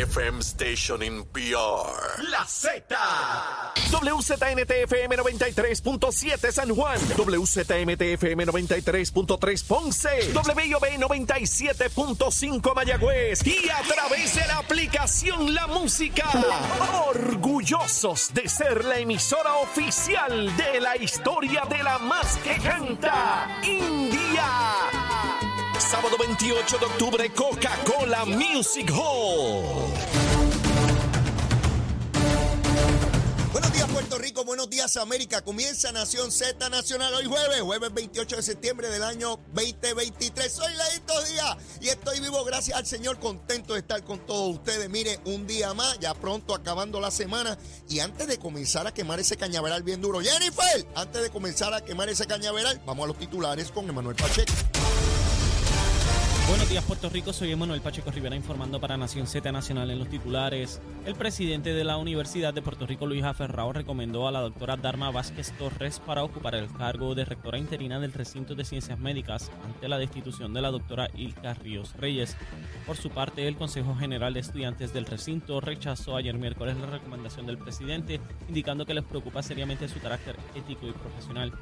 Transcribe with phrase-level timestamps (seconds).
[0.00, 2.22] FM station in PR.
[2.30, 2.96] La Z.
[3.92, 6.98] WZNTFM 93.7 San Juan.
[7.18, 10.32] WZMTFM 93.3 Ponce.
[10.32, 13.46] WIOB 97.5 Mayagüez.
[13.46, 16.24] Y a través de la aplicación La Música.
[17.08, 23.60] Orgullosos de ser la emisora oficial de la historia de la más que canta.
[23.62, 24.89] India.
[25.80, 29.64] Sábado 28 de octubre, Coca-Cola Music Hall.
[33.50, 35.40] Buenos días Puerto Rico, buenos días América.
[35.40, 40.52] Comienza Nación Z Nacional hoy jueves, jueves 28 de septiembre del año 2023.
[40.52, 44.90] Soy Leito Díaz y estoy vivo gracias al Señor, contento de estar con todos ustedes.
[44.90, 47.56] Mire, un día más, ya pronto acabando la semana
[47.88, 51.82] y antes de comenzar a quemar ese cañaveral bien duro, Jennifer, antes de comenzar a
[51.82, 54.52] quemar ese cañaveral, vamos a los titulares con Emanuel Pacheco.
[56.50, 60.08] Buenos días Puerto Rico, soy Emanuel Pacheco Rivera informando para Nación Z Nacional en los
[60.08, 60.80] titulares.
[61.06, 65.12] El presidente de la Universidad de Puerto Rico, Luis Aferrao, recomendó a la doctora Dharma
[65.12, 69.88] Vázquez Torres para ocupar el cargo de rectora interina del recinto de ciencias médicas ante
[69.88, 72.36] la destitución de la doctora Ilka Ríos Reyes.
[72.84, 77.46] Por su parte, el Consejo General de Estudiantes del recinto rechazó ayer miércoles la recomendación
[77.46, 81.52] del presidente, indicando que les preocupa seriamente su carácter ético y profesional.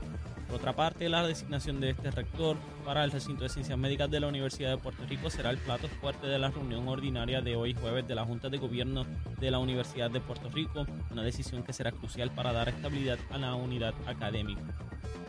[0.49, 4.19] Por otra parte, la designación de este rector para el recinto de ciencias médicas de
[4.19, 7.75] la Universidad de Puerto Rico será el plato fuerte de la reunión ordinaria de hoy
[7.75, 9.05] jueves de la Junta de Gobierno
[9.39, 13.37] de la Universidad de Puerto Rico, una decisión que será crucial para dar estabilidad a
[13.37, 14.63] la unidad académica.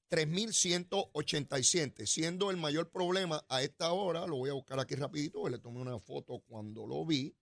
[0.09, 2.05] 3.187.
[2.05, 5.81] Siendo el mayor problema a esta hora, lo voy a buscar aquí rapidito, le tomé
[5.81, 7.35] una foto cuando lo vi.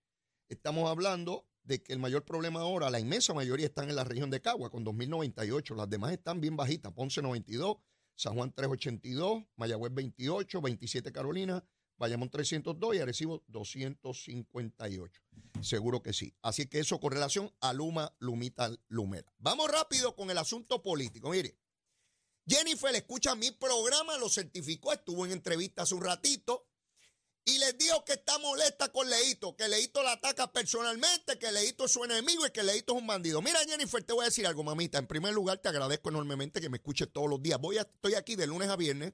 [0.48, 4.30] Estamos hablando de que el mayor problema ahora, la inmensa mayoría están en la región
[4.30, 7.78] de Cagua con 2.098, las demás están bien bajitas, Ponce 92,
[8.14, 11.64] San Juan 382, Mayagüez 28, 27 Carolina,
[11.96, 15.22] Bayamón 302 y Arecibo 258.
[15.62, 16.34] Seguro que sí.
[16.42, 19.32] Así que eso con relación a Luma, Lumita, Lumera.
[19.38, 21.30] Vamos rápido con el asunto político.
[21.30, 21.56] Mire,
[22.46, 26.68] Jennifer escucha mi programa, lo certificó, estuvo en entrevista hace un ratito
[27.44, 31.84] y les dijo que está molesta con Leito, que Leito la ataca personalmente, que Leito
[31.84, 33.42] es su enemigo y que Leito es un bandido.
[33.42, 34.98] Mira, Jennifer, te voy a decir algo, mamita.
[34.98, 37.60] En primer lugar, te agradezco enormemente que me escuches todos los días.
[37.60, 39.12] Voy a, estoy aquí de lunes a viernes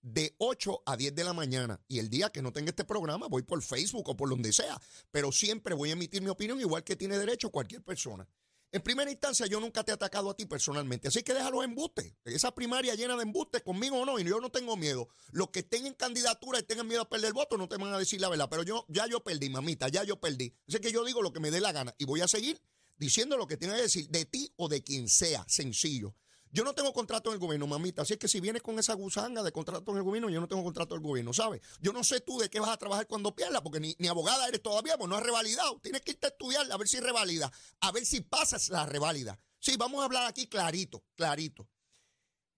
[0.00, 1.80] de 8 a 10 de la mañana.
[1.88, 4.80] Y el día que no tenga este programa, voy por Facebook o por donde sea.
[5.10, 8.28] Pero siempre voy a emitir mi opinión, igual que tiene derecho cualquier persona.
[8.76, 12.12] En primera instancia, yo nunca te he atacado a ti personalmente, así que déjalo embustes.
[12.26, 15.08] Esa primaria llena de embustes, conmigo o no, y yo no tengo miedo.
[15.32, 17.94] Los que estén en candidatura y tengan miedo a perder el voto, no te van
[17.94, 20.54] a decir la verdad, pero yo ya yo perdí, mamita, ya yo perdí.
[20.68, 22.60] Así que yo digo lo que me dé la gana y voy a seguir
[22.98, 26.14] diciendo lo que tenga que decir de ti o de quien sea, sencillo.
[26.52, 28.02] Yo no tengo contrato en el gobierno, mamita.
[28.02, 30.48] Así es que si vienes con esa gusanga de contrato en el gobierno, yo no
[30.48, 31.60] tengo contrato en el gobierno, ¿sabes?
[31.80, 34.48] Yo no sé tú de qué vas a trabajar cuando pierdas, porque ni, ni abogada
[34.48, 35.78] eres todavía, pues no has revalidado.
[35.80, 39.38] Tienes que irte a estudiar a ver si revalida, a ver si pasas la revalida.
[39.58, 41.68] Sí, vamos a hablar aquí clarito, clarito.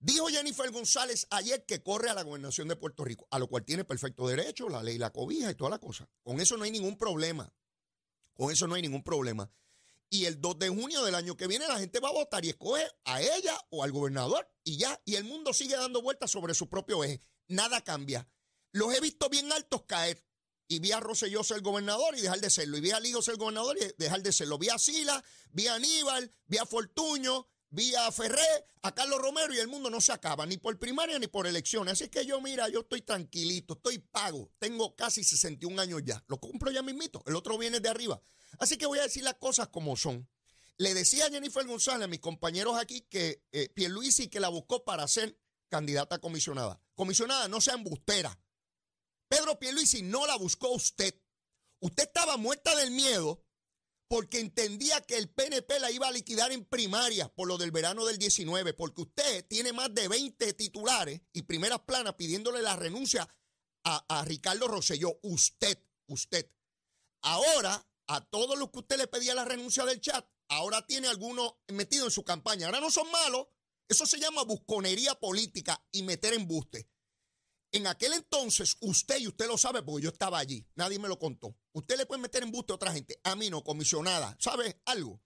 [0.01, 3.65] Dijo Jennifer González ayer que corre a la gobernación de Puerto Rico, a lo cual
[3.65, 6.09] tiene perfecto derecho, la ley la cobija y toda la cosa.
[6.23, 7.53] Con eso no hay ningún problema.
[8.35, 9.51] Con eso no hay ningún problema.
[10.11, 12.51] Y el 2 de junio del año que viene la gente va a votar y
[12.51, 15.01] escoge a ella o al gobernador y ya.
[15.05, 17.21] Y el mundo sigue dando vueltas sobre su propio eje.
[17.49, 18.29] Nada cambia.
[18.73, 20.25] Los he visto bien altos caer.
[20.71, 22.77] Y vi a Rosselló ser gobernador y dejar de serlo.
[22.77, 24.59] Y vi a Ligo ser gobernador y dejar de serlo.
[24.59, 29.55] Vi a Sila, vi a Aníbal, vi a Fortuño, vi a Ferré, a Carlos Romero
[29.55, 31.95] y el mundo no se acaba, ni por primaria ni por elecciones.
[31.95, 34.51] Así que yo, mira, yo estoy tranquilito, estoy pago.
[34.59, 36.23] Tengo casi 61 años ya.
[36.29, 37.23] Lo compro ya mismito.
[37.27, 38.21] El otro viene de arriba.
[38.59, 40.29] Así que voy a decir las cosas como son.
[40.79, 44.85] Le decía a Jennifer González, a mis compañeros aquí, que eh, Pierluisi que la buscó
[44.85, 46.81] para ser candidata a comisionada.
[46.95, 48.39] Comisionada, no sea embustera.
[49.29, 51.15] Pedro Pierluisi no la buscó usted.
[51.81, 53.45] Usted estaba muerta del miedo
[54.09, 58.07] porque entendía que el PNP la iba a liquidar en primaria por lo del verano
[58.07, 63.29] del 19, porque usted tiene más de 20 titulares y primeras planas pidiéndole la renuncia
[63.85, 65.19] a, a Ricardo Rosselló.
[65.23, 66.51] Usted, usted.
[67.21, 71.55] Ahora, a todos los que usted le pedía la renuncia del chat, ahora tiene algunos
[71.69, 72.67] metidos en su campaña.
[72.67, 73.47] Ahora no son malos.
[73.89, 76.91] Eso se llama busconería política y meter embuste.
[77.71, 81.19] En aquel entonces, usted, y usted lo sabe porque yo estaba allí, nadie me lo
[81.19, 81.55] contó.
[81.73, 83.21] Usted le puede meter embuste a otra gente.
[83.25, 84.37] A mí no, comisionada.
[84.41, 85.21] ¿Sabe algo?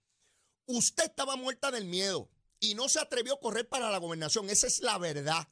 [0.65, 4.49] Usted estaba muerta del miedo y no se atrevió a correr para la gobernación.
[4.49, 5.47] Esa es la verdad.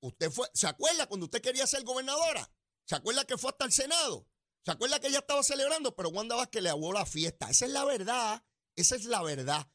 [0.00, 2.52] Usted fue, ¿se acuerda cuando usted quería ser gobernadora?
[2.84, 4.28] ¿Se acuerda que fue hasta el Senado?
[4.64, 7.50] ¿Se acuerda que ella estaba celebrando, pero Wanda Vázquez le aguó la fiesta?
[7.50, 8.42] Esa es la verdad.
[8.76, 9.70] Esa es la verdad.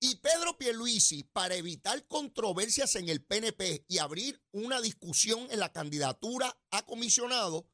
[0.00, 5.72] Y Pedro Pierluisi, para evitar controversias en el PNP y abrir una discusión en la
[5.72, 7.68] candidatura a comisionado,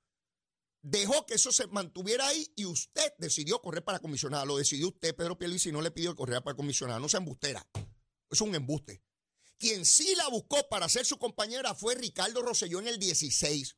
[0.81, 4.47] dejó que eso se mantuviera ahí y usted decidió correr para comisionado.
[4.47, 7.01] Lo decidió usted, Pedro Pierluisi, no le pidió correr para comisionado.
[7.01, 7.69] No sea embustera.
[8.31, 9.03] Es un embuste.
[9.59, 13.77] Quien sí la buscó para ser su compañera fue Ricardo Rosselló en el 16.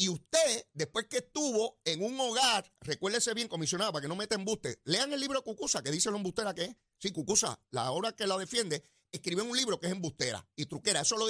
[0.00, 4.34] Y usted, después que estuvo en un hogar, recuérdese bien, comisionado, para que no meta
[4.34, 6.76] embuste, lean el libro de Cucusa, que dice lo embustera que es.
[6.98, 8.82] Sí, Cucusa, la hora que la defiende,
[9.12, 11.02] escribe un libro que es embustera y truquera.
[11.02, 11.26] Eso lo,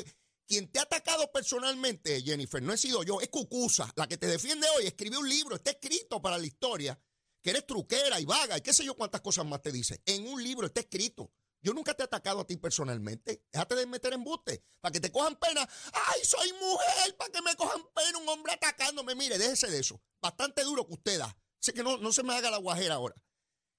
[0.47, 4.29] quien te ha atacado personalmente, Jennifer, no he sido yo, es Cucusa, la que te
[4.29, 6.97] defiende hoy, escribió un libro, está escrito para la historia,
[7.43, 10.01] que eres truquera y vaga y qué sé yo cuántas cosas más te dice.
[10.07, 11.33] En un libro está escrito.
[11.63, 13.45] Yo nunca te he atacado a ti personalmente.
[13.53, 14.65] Déjate de meter embuste.
[14.81, 15.69] Para que te cojan pena.
[15.93, 17.17] ¡Ay, soy mujer!
[17.17, 19.15] Para que me cojan pena un hombre atacándome.
[19.15, 20.01] Mire, déjese de eso.
[20.21, 21.37] Bastante duro que usted da.
[21.59, 23.15] Sé que no, no se me haga la guajera ahora.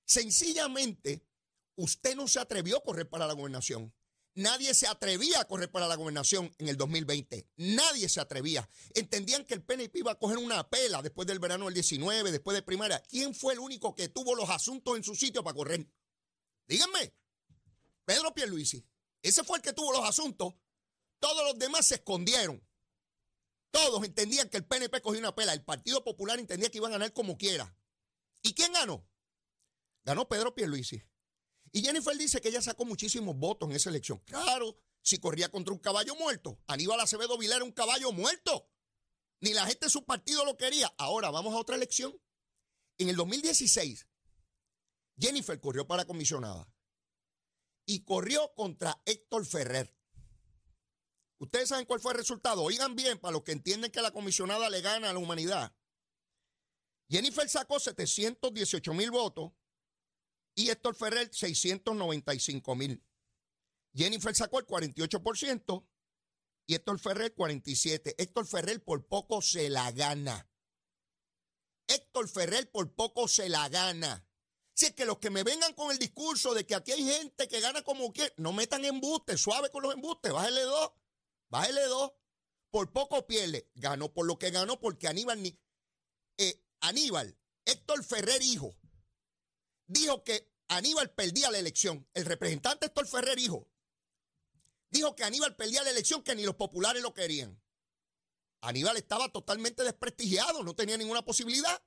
[0.06, 1.26] Sencillamente,
[1.76, 3.94] usted no se atrevió a correr para la gobernación.
[4.34, 7.50] Nadie se atrevía a correr para la gobernación en el 2020.
[7.58, 8.70] Nadie se atrevía.
[8.94, 12.56] Entendían que el PNP iba a coger una pela después del verano del 19, después
[12.56, 13.02] de primaria.
[13.10, 15.86] ¿Quién fue el único que tuvo los asuntos en su sitio para correr?
[16.68, 17.14] Díganme.
[18.12, 18.86] Pedro Pierluisi.
[19.22, 20.54] Ese fue el que tuvo los asuntos.
[21.20, 22.62] Todos los demás se escondieron.
[23.72, 25.54] Todos entendían que el PNP cogió una pela.
[25.54, 27.74] El Partido Popular entendía que iban a ganar como quiera.
[28.42, 29.08] ¿Y quién ganó?
[30.04, 31.02] Ganó Pedro Pierluisi.
[31.72, 34.20] Y Jennifer dice que ella sacó muchísimos votos en esa elección.
[34.26, 36.60] Claro, si corría contra un caballo muerto.
[36.68, 38.68] Aníbal Acevedo Vilera era un caballo muerto.
[39.40, 40.94] Ni la gente de su partido lo quería.
[40.98, 42.14] Ahora vamos a otra elección.
[42.98, 44.06] En el 2016,
[45.18, 46.68] Jennifer corrió para comisionada
[47.92, 49.94] y corrió contra Héctor Ferrer.
[51.40, 52.64] Ustedes saben cuál fue el resultado.
[52.64, 55.76] Oigan bien, para los que entienden que la comisionada le gana a la humanidad.
[57.10, 59.52] Jennifer sacó 718 mil votos
[60.56, 63.04] y Héctor Ferrer 695 mil.
[63.94, 65.86] Jennifer sacó el 48%
[66.68, 68.16] y Héctor Ferrer 47.
[68.18, 70.50] Héctor Ferrer por poco se la gana.
[71.88, 74.26] Héctor Ferrer por poco se la gana.
[74.86, 77.60] Es que los que me vengan con el discurso de que aquí hay gente que
[77.60, 80.92] gana como quiere, no metan embustes, suave con los embustes, bájale dos,
[81.50, 82.12] bájale dos.
[82.72, 83.70] Por poco pierde.
[83.76, 85.60] Ganó por lo que ganó porque Aníbal,
[86.38, 88.76] eh, Aníbal, Héctor Ferrer hijo,
[89.88, 92.08] dijo que Aníbal perdía la elección.
[92.14, 93.68] El representante Héctor Ferrer hijo
[94.90, 97.62] dijo que Aníbal perdía la elección, que ni los populares lo querían.
[98.62, 101.84] Aníbal estaba totalmente desprestigiado, no tenía ninguna posibilidad.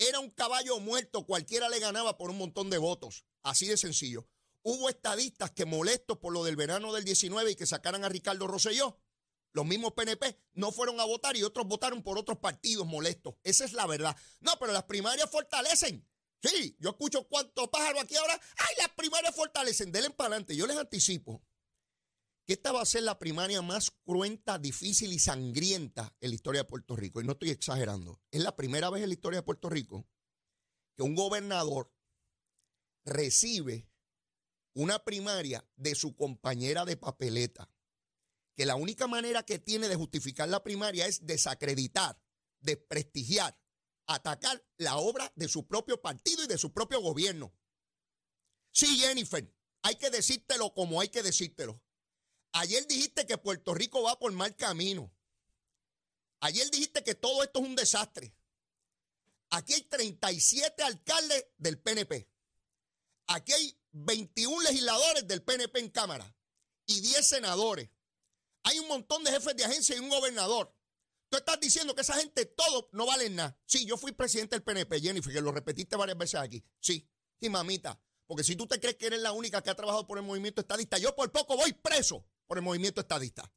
[0.00, 3.26] Era un caballo muerto, cualquiera le ganaba por un montón de votos.
[3.42, 4.26] Así de sencillo.
[4.62, 8.46] Hubo estadistas que molestos por lo del verano del 19 y que sacaran a Ricardo
[8.46, 8.98] Rosselló.
[9.52, 13.34] Los mismos PNP no fueron a votar y otros votaron por otros partidos molestos.
[13.44, 14.16] Esa es la verdad.
[14.40, 16.08] No, pero las primarias fortalecen.
[16.42, 18.40] Sí, yo escucho cuánto pájaro aquí ahora.
[18.56, 19.92] ¡Ay, las primarias fortalecen!
[19.92, 20.56] Denle para adelante.
[20.56, 21.42] Yo les anticipo
[22.52, 26.68] esta va a ser la primaria más cruenta, difícil y sangrienta en la historia de
[26.68, 27.20] Puerto Rico.
[27.20, 28.20] Y no estoy exagerando.
[28.30, 30.06] Es la primera vez en la historia de Puerto Rico
[30.96, 31.92] que un gobernador
[33.04, 33.88] recibe
[34.74, 37.70] una primaria de su compañera de papeleta.
[38.56, 42.22] Que la única manera que tiene de justificar la primaria es desacreditar,
[42.60, 43.58] desprestigiar,
[44.06, 47.54] atacar la obra de su propio partido y de su propio gobierno.
[48.72, 49.52] Sí, Jennifer,
[49.82, 51.82] hay que decírtelo como hay que decírtelo.
[52.52, 55.12] Ayer dijiste que Puerto Rico va por mal camino.
[56.40, 58.34] Ayer dijiste que todo esto es un desastre.
[59.50, 62.28] Aquí hay 37 alcaldes del PNP.
[63.26, 66.36] Aquí hay 21 legisladores del PNP en Cámara
[66.86, 67.90] y 10 senadores.
[68.64, 70.74] Hay un montón de jefes de agencia y un gobernador.
[71.28, 73.56] Tú estás diciendo que esa gente todo no vale nada.
[73.64, 76.64] Sí, yo fui presidente del PNP, Jennifer, que lo repetiste varias veces aquí.
[76.80, 77.08] Sí,
[77.40, 78.00] sí, mamita.
[78.26, 80.60] Porque si tú te crees que eres la única que ha trabajado por el movimiento
[80.60, 83.48] estadista, yo por poco voy preso por el movimiento estadista.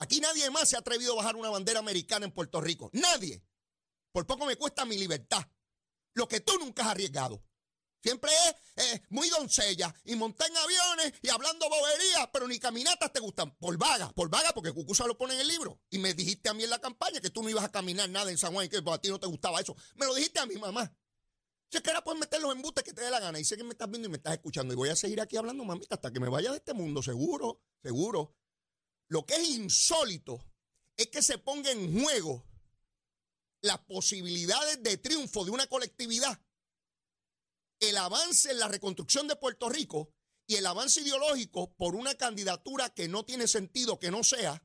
[0.00, 2.90] Aquí nadie más se ha atrevido a bajar una bandera americana en Puerto Rico.
[2.92, 3.42] Nadie.
[4.12, 5.42] Por poco me cuesta mi libertad.
[6.12, 7.42] Lo que tú nunca has arriesgado.
[8.02, 8.30] Siempre
[8.76, 13.20] es eh, muy doncella y montar en aviones y hablando boberías, pero ni caminatas te
[13.20, 13.56] gustan.
[13.56, 15.80] Por vaga, por vaga, porque Cucusa lo pone en el libro.
[15.88, 18.30] Y me dijiste a mí en la campaña que tú no ibas a caminar nada
[18.30, 19.74] en San Juan y que a ti no te gustaba eso.
[19.94, 20.94] Me lo dijiste a mi mamá.
[21.70, 23.38] Si es que ahora puedes meter los embustes que te dé la gana.
[23.38, 24.74] Y sé que me estás viendo y me estás escuchando.
[24.74, 27.62] Y voy a seguir aquí hablando, mamita, hasta que me vaya de este mundo, seguro,
[27.82, 28.36] seguro.
[29.08, 30.44] Lo que es insólito
[30.96, 32.44] es que se ponga en juego
[33.62, 36.40] las posibilidades de triunfo de una colectividad
[37.80, 40.12] el avance en la reconstrucción de Puerto Rico
[40.46, 44.62] y el avance ideológico por una candidatura que no tiene sentido que no sea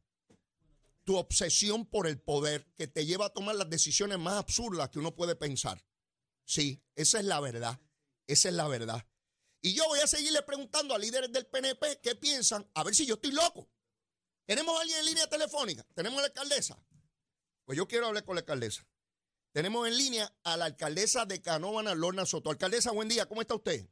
[1.06, 5.00] tu obsesión por el poder que te lleva a tomar las decisiones más absurdas que
[5.00, 5.84] uno puede pensar.
[6.46, 7.80] Sí, esa es la verdad.
[8.28, 9.06] Esa es la verdad.
[9.62, 13.06] Y yo voy a seguirle preguntando a líderes del PNP qué piensan, a ver si
[13.06, 13.68] yo estoy loco.
[14.46, 15.84] ¿Tenemos a alguien en línea telefónica?
[15.96, 16.80] ¿Tenemos a la alcaldesa?
[17.66, 18.86] Pues yo quiero hablar con la alcaldesa.
[19.52, 22.52] Tenemos en línea a la alcaldesa de Canóvana, Lorna Soto.
[22.52, 23.88] Alcaldesa, buen día, ¿cómo está usted?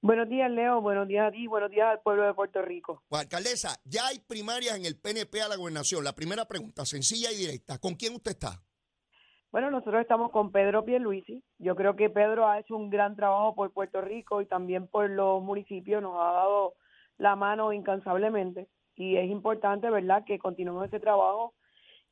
[0.00, 0.80] Buenos días, Leo.
[0.80, 1.46] Buenos días a ti.
[1.46, 3.02] Buenos días al pueblo de Puerto Rico.
[3.08, 6.04] Pues, alcaldesa, ya hay primarias en el PNP a la gobernación.
[6.04, 7.78] La primera pregunta, sencilla y directa.
[7.78, 8.65] ¿Con quién usted está?
[9.56, 11.42] Bueno, nosotros estamos con Pedro Pierluisi.
[11.56, 15.08] Yo creo que Pedro ha hecho un gran trabajo por Puerto Rico y también por
[15.08, 16.02] los municipios.
[16.02, 16.74] Nos ha dado
[17.16, 18.68] la mano incansablemente.
[18.96, 21.54] Y es importante, ¿verdad?, que continuemos ese trabajo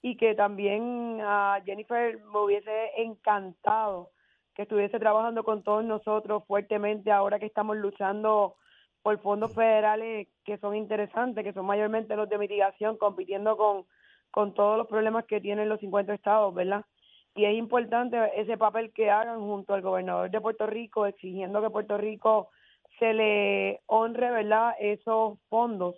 [0.01, 4.09] y que también a Jennifer me hubiese encantado
[4.55, 8.57] que estuviese trabajando con todos nosotros fuertemente ahora que estamos luchando
[9.03, 13.85] por fondos federales que son interesantes, que son mayormente los de mitigación, compitiendo con,
[14.31, 16.87] con todos los problemas que tienen los 50 estados, ¿verdad?
[17.35, 21.71] Y es importante ese papel que hagan junto al gobernador de Puerto Rico, exigiendo que
[21.71, 22.51] Puerto Rico
[22.99, 25.97] se le honre, ¿verdad?, esos fondos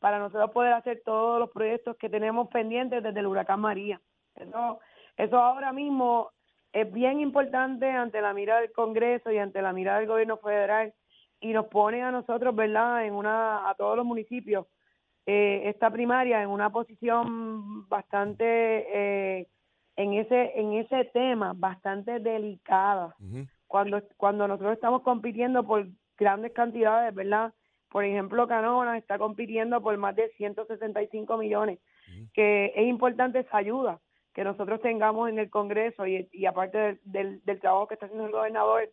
[0.00, 4.00] para nosotros poder hacer todos los proyectos que tenemos pendientes desde el huracán María.
[4.34, 4.80] Eso,
[5.16, 6.30] eso ahora mismo
[6.72, 10.94] es bien importante ante la mira del Congreso y ante la mira del gobierno federal
[11.40, 14.66] y nos pone a nosotros, ¿verdad?, en una, a todos los municipios,
[15.26, 19.46] eh, esta primaria en una posición bastante, eh,
[19.98, 23.16] en ese, en ese tema, bastante delicada.
[23.66, 27.52] Cuando, cuando nosotros estamos compitiendo por grandes cantidades, ¿verdad?
[27.90, 31.80] Por ejemplo, Canona está compitiendo por más de 165 millones,
[32.32, 34.00] que es importante esa ayuda
[34.34, 38.26] que nosotros tengamos en el Congreso y, y aparte del, del, trabajo que está haciendo
[38.26, 38.88] el gobernador,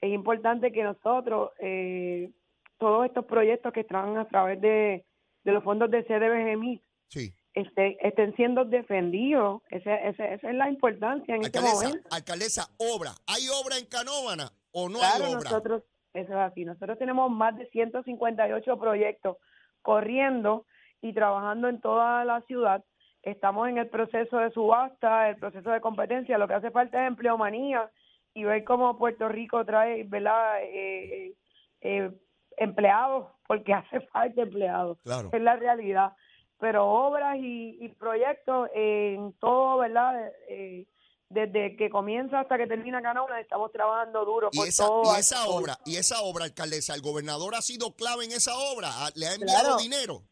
[0.00, 2.30] es importante que nosotros, eh,
[2.78, 5.04] todos estos proyectos que están a través de,
[5.42, 7.34] de los fondos de CDBGMI, sí.
[7.56, 9.62] Este, estén siendo defendidos.
[9.70, 12.06] Esa, esa, es la importancia en este momento.
[12.10, 13.12] Alcaldesa, obra.
[13.26, 15.40] ¿Hay obra en Canóvana o no hay obra?
[15.40, 15.82] Nosotros,
[16.12, 16.66] eso es así.
[16.66, 19.38] Nosotros tenemos más de 158 proyectos
[19.80, 20.66] corriendo
[21.00, 22.84] y trabajando en toda la ciudad.
[23.22, 26.36] Estamos en el proceso de subasta, el proceso de competencia.
[26.36, 27.90] Lo que hace falta es empleomanía
[28.34, 30.58] y ver cómo Puerto Rico trae, ¿verdad?
[30.62, 31.32] Eh,
[31.80, 32.10] eh,
[32.58, 34.98] empleados, porque hace falta empleados.
[35.32, 36.12] Es la realidad.
[36.58, 40.32] Pero obras y, y proyectos en todo, ¿verdad?
[40.48, 40.86] Eh,
[41.28, 45.48] desde que comienza hasta que termina Canóvana estamos trabajando duro por y esa, y esa
[45.48, 49.34] obra y esa obra alcaldesa el gobernador ha sido clave en esa obra le ha
[49.34, 50.22] enviado dinero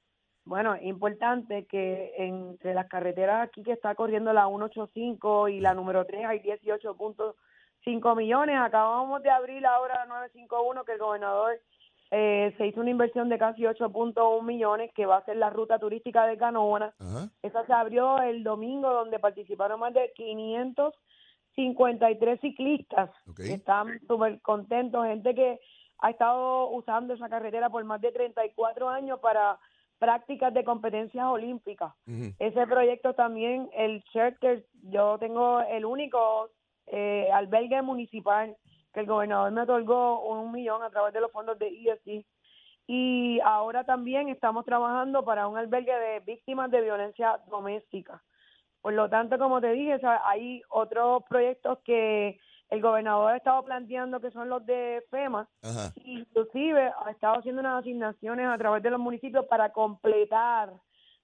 [0.45, 6.07] bueno importante que entre las carreteras aquí que está corriendo la 185 y la número
[6.07, 9.77] 3 hay 18.5 millones acabamos de abrir la
[10.07, 11.61] 951 que el gobernador
[12.17, 15.81] eh, se hizo una inversión de casi 8.1 millones que va a ser la ruta
[15.81, 16.95] turística de Canóvana.
[17.43, 25.35] Esa se abrió el domingo donde participaron más de 553 ciclistas están súper contentos, gente
[25.35, 25.59] que
[25.99, 29.59] ha estado usando esa carretera por más de 34 años para
[29.99, 31.95] prácticas de competencias olímpicas.
[32.39, 36.51] Ese proyecto también, el Shelter, yo tengo el único
[36.87, 38.57] eh, albergue municipal
[38.95, 42.25] que el gobernador me otorgó un millón a través de los fondos de ESG.
[42.87, 48.23] Y ahora también estamos trabajando para un albergue de víctimas de violencia doméstica.
[48.81, 52.39] Por lo tanto, como te dije, hay otros proyectos que
[52.71, 55.49] el gobernador ha estado planteando que son los de FEMA.
[56.05, 60.73] Inclusive ha estado haciendo unas asignaciones a través de los municipios para completar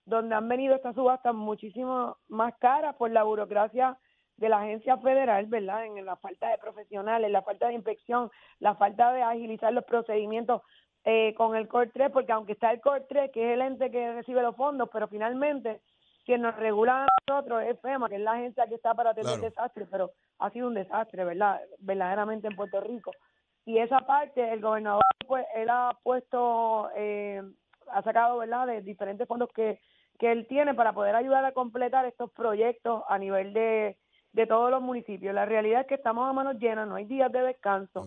[0.07, 3.97] donde han venido estas subastas muchísimo más caras por la burocracia
[4.41, 5.85] de la agencia federal, ¿verdad?
[5.85, 10.63] En la falta de profesionales, la falta de inspección, la falta de agilizar los procedimientos
[11.05, 13.91] eh, con el COR 3, porque aunque está el COR 3, que es el ente
[13.91, 15.83] que recibe los fondos, pero finalmente
[16.25, 19.41] quien nos regula a nosotros es FEMA, que es la agencia que está para atender
[19.41, 21.61] desastres, pero ha sido un desastre, ¿verdad?
[21.79, 23.11] Verdaderamente en Puerto Rico.
[23.67, 27.43] Y esa parte, el gobernador, pues, él ha puesto, eh,
[27.89, 29.81] ha sacado, ¿verdad?, de diferentes fondos que
[30.21, 33.97] que él tiene para poder ayudar a completar estos proyectos a nivel de,
[34.33, 35.35] de todos los municipios.
[35.35, 38.03] La realidad es que estamos a manos llenas, no hay días de descanso.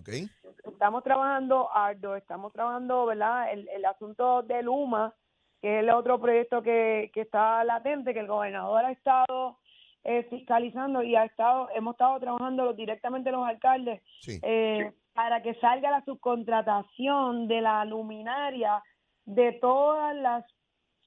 [0.66, 3.52] Estamos trabajando arduo, estamos trabajando, ¿verdad?
[3.52, 5.14] El, el asunto de Luma,
[5.62, 9.60] que es el otro proyecto que, que está latente, que el gobernador ha estado
[10.06, 14.40] eh, fiscalizando y ha estado, hemos estado trabajando directamente los alcaldes Sí.
[14.44, 18.82] eh, para que salga la subcontratación de la luminaria
[19.26, 20.46] de todas las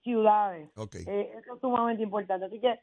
[0.02, 0.70] ciudades.
[1.06, 2.46] Eh, eso es sumamente importante.
[2.46, 2.78] Así que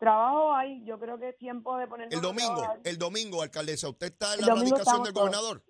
[0.00, 4.08] trabajo hay, yo creo que es tiempo de ponernos El domingo, el domingo, alcaldesa, ¿usted
[4.08, 5.26] está en El la radicación del todos.
[5.28, 5.62] gobernador?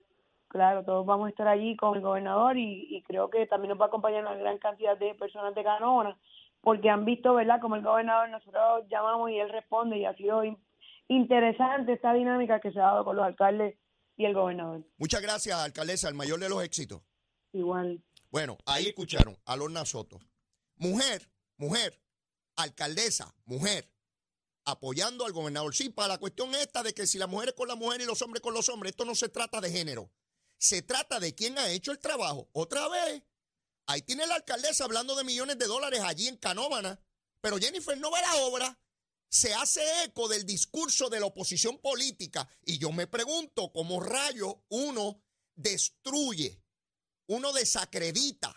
[0.49, 3.79] Claro, todos vamos a estar allí con el gobernador y, y creo que también nos
[3.81, 6.19] va a acompañar una gran cantidad de personas de Canóvana,
[6.63, 10.43] porque han visto, ¿verdad?, como el gobernador nosotros llamamos y él responde y ha sido
[10.43, 10.59] in-
[11.09, 13.77] interesante esta dinámica que se ha dado con los alcaldes
[14.17, 14.83] y el gobernador.
[14.99, 17.03] Muchas gracias, alcaldesa, el mayor de los éxitos.
[17.53, 18.03] Igual.
[18.31, 20.19] Bueno, ahí escucharon a Lorna Soto.
[20.77, 22.01] Mujer, mujer,
[22.57, 23.89] alcaldesa, mujer,
[24.65, 25.75] apoyando al gobernador.
[25.75, 28.05] Sí, para la cuestión esta de que si la mujer es con la mujer y
[28.05, 30.13] los hombres con los hombres, esto no se trata de género.
[30.59, 32.49] Se trata de quién ha hecho el trabajo.
[32.53, 33.23] Otra vez,
[33.87, 37.01] ahí tiene la alcaldesa hablando de millones de dólares allí en Canóvana,
[37.41, 38.79] pero Jennifer no ve la obra.
[39.29, 44.65] Se hace eco del discurso de la oposición política y yo me pregunto cómo rayo
[44.69, 45.23] uno
[45.55, 46.61] destruye
[47.31, 48.53] uno desacredita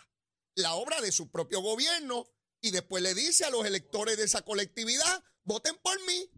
[0.56, 2.28] la obra de su propio gobierno
[2.60, 6.30] y después le dice a los electores de esa colectividad, voten por mí.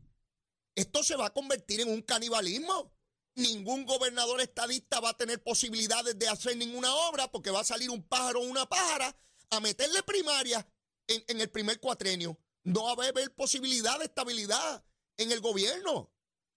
[0.75, 2.93] Esto se va a convertir en un canibalismo.
[3.35, 7.91] Ningún gobernador estadista va a tener posibilidades de hacer ninguna obra porque va a salir
[7.91, 9.17] un pájaro o una pájara
[9.51, 10.67] a meterle primaria
[11.07, 12.39] en, el primer cuatrenio.
[12.65, 14.85] No va a haber posibilidad de estabilidad
[15.17, 16.13] en el gobierno.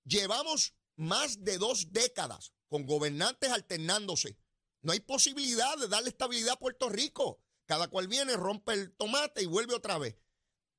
[0.05, 4.37] Llevamos más de dos décadas con gobernantes alternándose.
[4.81, 7.41] No hay posibilidad de darle estabilidad a Puerto Rico.
[7.65, 10.15] Cada cual viene, rompe el tomate y vuelve otra vez.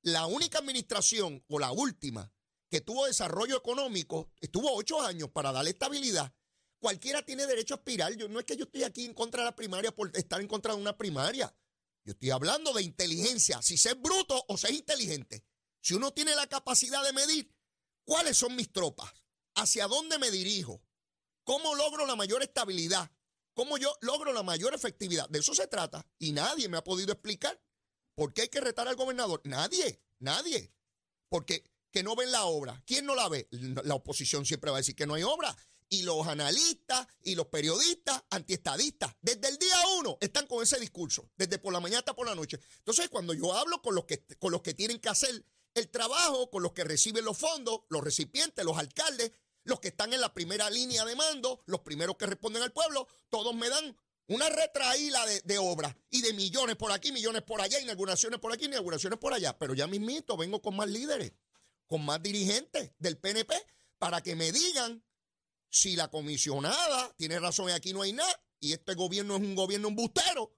[0.02, 2.32] La única administración, o la última,
[2.70, 6.32] que tuvo desarrollo económico, estuvo ocho años para darle estabilidad.
[6.78, 8.14] Cualquiera tiene derecho a aspirar.
[8.14, 10.48] Yo, no es que yo estoy aquí en contra de la primaria por estar en
[10.48, 11.54] contra de una primaria.
[12.04, 15.44] Yo estoy hablando de inteligencia, si ser bruto o ser inteligente.
[15.82, 17.54] Si uno tiene la capacidad de medir
[18.04, 19.12] cuáles son mis tropas,
[19.54, 20.82] hacia dónde me dirijo,
[21.44, 23.10] cómo logro la mayor estabilidad,
[23.52, 25.28] cómo yo logro la mayor efectividad.
[25.28, 26.06] De eso se trata.
[26.18, 27.60] Y nadie me ha podido explicar
[28.20, 29.40] por qué hay que retar al gobernador.
[29.44, 30.74] Nadie, nadie.
[31.30, 32.82] Porque que no ven la obra.
[32.86, 33.48] ¿Quién no la ve?
[33.50, 35.56] La oposición siempre va a decir que no hay obra.
[35.88, 41.30] Y los analistas y los periodistas antiestadistas, desde el día uno, están con ese discurso,
[41.34, 42.60] desde por la mañana hasta por la noche.
[42.80, 46.50] Entonces, cuando yo hablo con los que, con los que tienen que hacer el trabajo,
[46.50, 49.32] con los que reciben los fondos, los recipientes, los alcaldes,
[49.64, 53.08] los que están en la primera línea de mando, los primeros que responden al pueblo,
[53.30, 53.96] todos me dan
[54.30, 58.66] una retraída de, obras y de millones por aquí, millones por allá, inauguraciones por aquí,
[58.66, 59.58] inauguraciones por allá.
[59.58, 61.32] Pero ya mismito vengo con más líderes,
[61.88, 63.52] con más dirigentes del PNP,
[63.98, 65.04] para que me digan
[65.68, 69.56] si la comisionada tiene razón y aquí no hay nada, y este gobierno es un
[69.56, 70.56] gobierno embustero,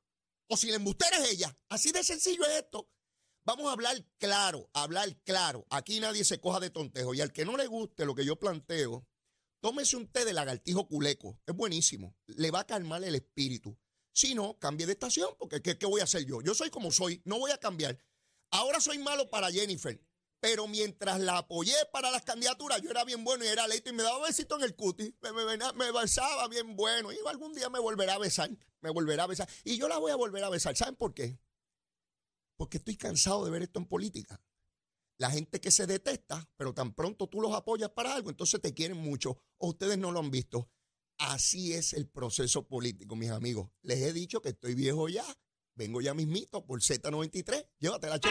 [0.49, 1.57] o si la embustera es ella.
[1.71, 2.91] Así de sencillo es esto.
[3.45, 5.67] Vamos a hablar claro, hablar claro.
[5.71, 7.15] Aquí nadie se coja de tontejo.
[7.15, 9.09] Y al que no le guste lo que yo planteo,
[9.63, 11.41] tómese un té de lagartijo culeco.
[11.47, 12.15] Es buenísimo.
[12.27, 13.79] Le va a calmar el espíritu.
[14.13, 16.43] Si no, cambie de estación, porque ¿qué, qué voy a hacer yo?
[16.43, 17.99] Yo soy como soy, no voy a cambiar.
[18.51, 19.99] Ahora soy malo para Jennifer,
[20.41, 23.95] pero mientras la apoyé para las candidaturas, yo era bien bueno y era leito y
[23.95, 27.11] me daba besito en el cutis, me, me, me- besaba bien bueno.
[27.13, 28.51] Y algún día me volverá a besar,
[28.83, 29.49] me volverá a besar.
[29.65, 30.77] Y yo la voy a volver a besar.
[30.77, 31.39] ¿Saben por qué?
[32.57, 34.43] Porque estoy cansado de ver esto en política.
[35.19, 38.75] La gente que se detesta, pero tan pronto tú los apoyas para algo, entonces te
[38.75, 40.69] quieren mucho ustedes no lo han visto.
[41.19, 43.71] Así es el proceso político, mis amigos.
[43.83, 45.25] Les he dicho que estoy viejo ya.
[45.75, 47.69] Vengo ya mismito por Z93.
[47.79, 48.29] Llévatela, che.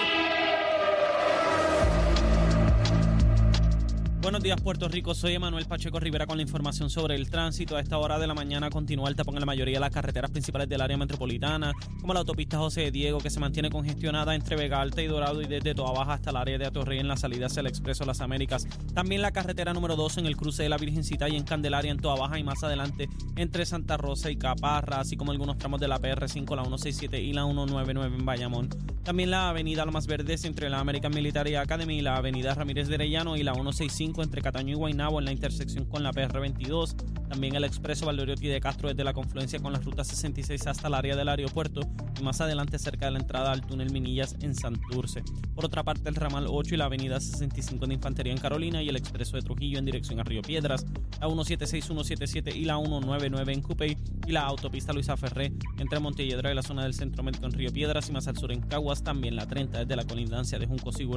[4.21, 5.15] Buenos días, Puerto Rico.
[5.15, 7.75] Soy Emanuel Pacheco Rivera con la información sobre el tránsito.
[7.75, 10.29] A esta hora de la mañana continúa el tapón en la mayoría de las carreteras
[10.29, 14.55] principales del área metropolitana, como la autopista José de Diego, que se mantiene congestionada entre
[14.55, 17.17] Vega Alta y Dorado y desde Toa Baja hasta el área de Atorrey en la
[17.17, 18.67] salida hacia el Expreso Las Américas.
[18.93, 21.97] También la carretera número 2 en el cruce de la Virgencita y en Candelaria en
[21.97, 25.88] Toa Baja y más adelante entre Santa Rosa y Caparra, así como algunos tramos de
[25.88, 28.69] la PR5, la 167 y la 199 en Bayamón.
[29.03, 32.95] También la avenida Lomas Verdes entre la American Military Academy y la avenida Ramírez de
[32.95, 36.95] Arellano y la 165 entre Cataño y Guaynabo en la intersección con la PR22.
[37.32, 40.94] También el expreso Valdoriotti de Castro desde la confluencia con la ruta 66 hasta el
[40.94, 41.80] área del aeropuerto
[42.20, 45.24] y más adelante cerca de la entrada al túnel Minillas en Santurce.
[45.56, 48.89] Por otra parte, el ramal 8 y la avenida 65 de Infantería en Carolina y
[48.89, 50.86] el expreso de Trujillo en dirección a Río Piedras,
[51.22, 56.52] la 176, 177 y la 199 en Cupey y la autopista Luisa Ferré entre Montelledra
[56.52, 59.04] y la zona del Centro Médico en Río Piedras y más al sur en Caguas,
[59.04, 61.08] también la 30 desde la colindancia de Junco y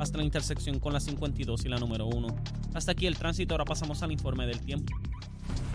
[0.00, 2.26] hasta la intersección con la 52 y la número 1.
[2.74, 4.92] Hasta aquí el tránsito, ahora pasamos al informe del tiempo.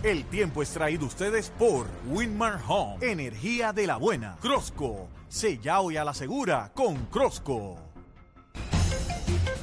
[0.02, 4.38] El tiempo es traído ustedes por Winmar Home, energía de la buena.
[4.40, 7.89] Crosco, sella hoy a la segura con Crosco.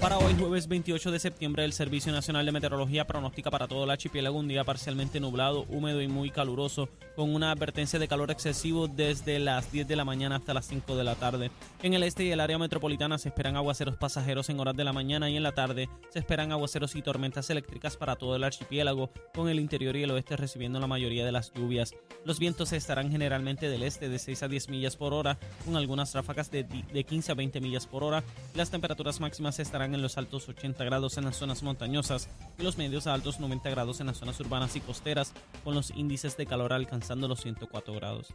[0.02, 3.90] Para hoy, jueves 28 de septiembre, el Servicio Nacional de Meteorología pronostica para todo el
[3.90, 8.88] archipiélago un día parcialmente nublado, húmedo y muy caluroso, con una advertencia de calor excesivo
[8.88, 11.50] desde las 10 de la mañana hasta las 5 de la tarde.
[11.82, 14.94] En el este y el área metropolitana se esperan aguaceros pasajeros en horas de la
[14.94, 19.10] mañana y en la tarde se esperan aguaceros y tormentas eléctricas para todo el archipiélago,
[19.34, 21.96] con el interior y el oeste recibiendo la mayoría de las lluvias.
[22.24, 26.14] Los vientos estarán generalmente del este de 6 a 10 millas por hora, con algunas
[26.14, 28.24] ráfagas de, de 15 a 20 millas por hora.
[28.54, 32.78] Las temperaturas máximas estarán en los altos 80 grados en las zonas montañosas y los
[32.78, 36.46] medios a altos 90 grados en las zonas urbanas y costeras, con los índices de
[36.46, 38.34] calor alcanzando los 104 grados.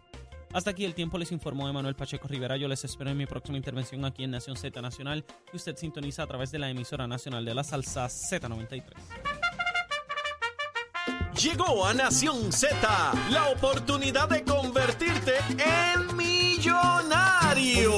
[0.53, 2.57] Hasta aquí el tiempo les informó Emanuel Pacheco Rivera.
[2.57, 6.23] Yo les espero en mi próxima intervención aquí en Nación Z Nacional, que usted sintoniza
[6.25, 8.83] a través de la emisora nacional de la salsa Z93.
[11.41, 12.77] Llegó a Nación Z
[13.31, 17.93] la oportunidad de convertirte en millonario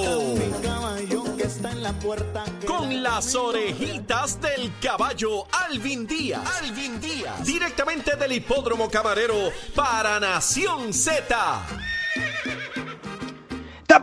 [2.67, 6.43] con las orejitas del caballo Alvin Díaz.
[6.61, 7.45] Alvin Díaz.
[7.45, 11.94] Directamente del hipódromo camarero para Nación Z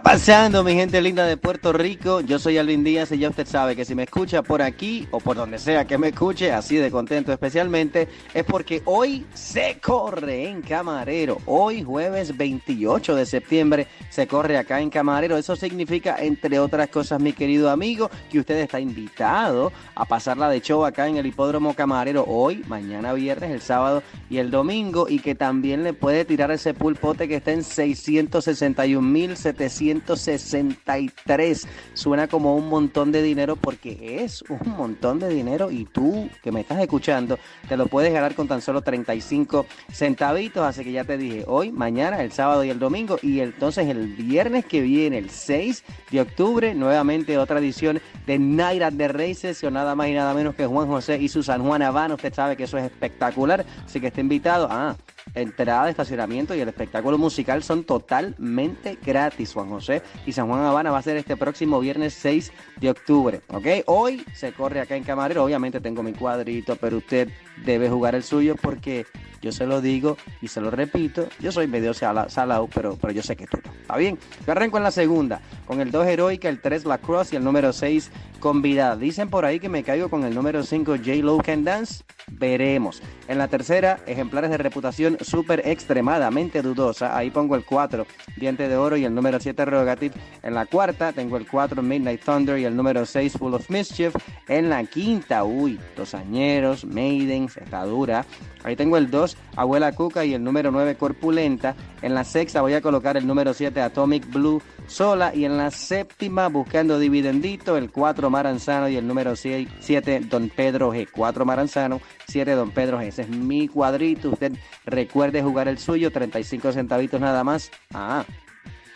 [0.02, 2.22] pasando, mi gente linda de Puerto Rico?
[2.22, 5.20] Yo soy Alvin Díaz y ya usted sabe que si me escucha por aquí o
[5.20, 10.48] por donde sea que me escuche, así de contento especialmente, es porque hoy se corre
[10.48, 11.38] en Camarero.
[11.46, 15.38] Hoy, jueves 28 de septiembre, se corre acá en Camarero.
[15.38, 20.62] Eso significa, entre otras cosas, mi querido amigo, que usted está invitado a pasarla de
[20.62, 25.20] show acá en el Hipódromo Camarero hoy, mañana viernes, el sábado y el domingo, y
[25.20, 31.68] que también le puede tirar ese pulpote que está en 661.700 163.
[31.94, 36.52] Suena como un montón de dinero porque es un montón de dinero y tú que
[36.52, 40.64] me estás escuchando te lo puedes ganar con tan solo 35 centavitos.
[40.64, 44.08] Así que ya te dije, hoy, mañana, el sábado y el domingo y entonces el
[44.08, 49.64] viernes que viene, el 6 de octubre, nuevamente otra edición de Night at the Races,
[49.72, 52.16] nada más y nada menos que Juan José y su San Juan Habana.
[52.16, 54.68] Usted sabe que eso es espectacular, así que está invitado.
[54.70, 54.96] Ah,
[55.34, 60.02] entrada de estacionamiento y el espectáculo musical son totalmente gratis, Juan José.
[60.26, 63.42] Y San Juan Habana va a ser este próximo viernes 6 de octubre.
[63.48, 63.68] ¿Ok?
[63.88, 65.44] Hoy se corre acá en Camarero.
[65.44, 67.30] Obviamente tengo mi cuadrito, pero usted
[67.66, 69.06] debe jugar el suyo porque
[69.42, 71.28] yo se lo digo y se lo repito.
[71.40, 73.72] Yo soy medio salado, pero, pero yo sé que tú no.
[73.74, 74.20] ¿Está bien?
[74.46, 77.44] Yo arranco en la segunda, con el 2 Heroica, el 3 La Cross y el
[77.44, 78.96] número 6 Convidada.
[78.96, 81.16] Dicen por ahí que me caigo con el número 5 J.
[81.18, 82.04] Lo Can Dance.
[82.28, 83.02] Veremos.
[83.28, 87.16] En la tercera, ejemplares de reputación súper extremadamente dudosa.
[87.16, 90.16] Ahí pongo el 4 Diente de Oro y el número 7 Rogative.
[90.42, 94.16] En la cuarta, tengo el 4 Midnight Thunder y el número 6 Full of Mischief.
[94.48, 98.26] En la quinta, uy, Dos Añeros, Maiden, Cerradura.
[98.64, 101.76] Ahí tengo el 2, Abuela Cuca y el número 9, Corpulenta.
[102.02, 105.34] En la sexta voy a colocar el número 7, Atomic Blue sola.
[105.36, 110.94] Y en la séptima, buscando dividendito, el 4, Maranzano y el número 7, Don Pedro
[110.94, 111.08] G.
[111.12, 113.08] 4 Maranzano, 7 Don Pedro G.
[113.08, 114.30] Ese es mi cuadrito.
[114.30, 114.54] Usted
[114.86, 117.72] recuerde jugar el suyo, 35 centavitos nada más.
[117.94, 118.24] Ah,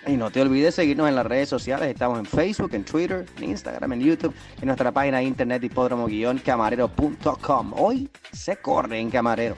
[0.08, 1.90] y no te olvides seguirnos en las redes sociales.
[1.90, 7.74] Estamos en Facebook, en Twitter, en Instagram, en YouTube, en nuestra página de internet hipódromo-camarero.com.
[7.78, 9.56] Hoy se corre en Camarero.